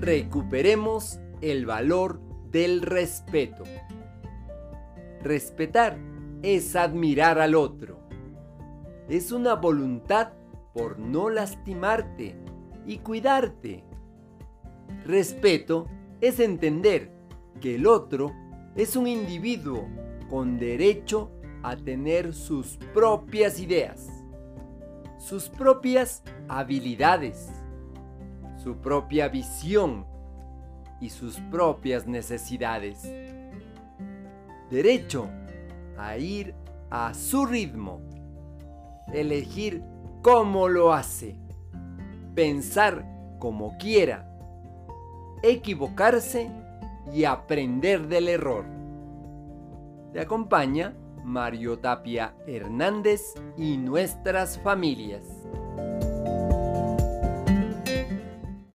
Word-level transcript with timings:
recuperemos 0.00 1.20
el 1.42 1.66
valor 1.66 2.20
del 2.50 2.80
respeto. 2.80 3.64
Respetar 5.22 5.98
es 6.42 6.74
admirar 6.74 7.38
al 7.38 7.54
otro. 7.54 8.00
Es 9.10 9.30
una 9.30 9.56
voluntad 9.56 10.32
por 10.72 10.98
no 10.98 11.28
lastimarte 11.28 12.34
y 12.86 12.98
cuidarte. 12.98 13.84
Respeto 15.04 15.86
es 16.22 16.40
entender 16.40 17.12
que 17.60 17.74
el 17.74 17.86
otro 17.86 18.32
es 18.76 18.96
un 18.96 19.06
individuo 19.06 19.86
con 20.30 20.58
derecho 20.58 21.30
a 21.62 21.76
tener 21.76 22.32
sus 22.32 22.78
propias 22.94 23.60
ideas, 23.60 24.08
sus 25.18 25.50
propias 25.50 26.22
habilidades, 26.48 27.50
su 28.62 28.76
propia 28.76 29.28
visión 29.28 30.06
y 31.00 31.08
sus 31.08 31.40
propias 31.50 32.06
necesidades. 32.06 33.10
Derecho 34.70 35.28
a 35.98 36.16
ir 36.18 36.54
a 36.90 37.14
su 37.14 37.46
ritmo, 37.46 38.00
elegir 39.12 39.82
cómo 40.22 40.68
lo 40.68 40.92
hace, 40.92 41.36
pensar 42.34 43.06
como 43.38 43.78
quiera, 43.78 44.28
equivocarse 45.42 46.50
y 47.12 47.24
aprender 47.24 48.08
del 48.08 48.28
error. 48.28 48.66
Te 50.12 50.20
acompaña 50.20 50.94
Mario 51.24 51.78
Tapia 51.78 52.34
Hernández 52.46 53.34
y 53.56 53.76
nuestras 53.78 54.58
familias. 54.58 55.39